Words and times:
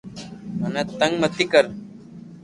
مني 0.59 0.83
تنگ 0.99 1.13
متي 1.21 1.45
ڪر 1.51 1.65